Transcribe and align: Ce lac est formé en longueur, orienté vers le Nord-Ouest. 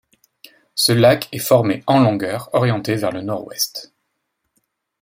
Ce 0.73 0.91
lac 0.93 1.29
est 1.31 1.37
formé 1.37 1.83
en 1.85 1.99
longueur, 2.01 2.49
orienté 2.53 2.95
vers 2.95 3.11
le 3.11 3.21
Nord-Ouest. 3.21 3.93